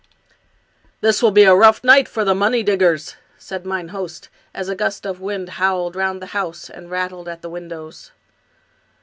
[1.01, 4.73] "This will be a rough night for the money diggers," said mine host, as a
[4.73, 8.09] gust of wind howled round the house and rattled at the windows.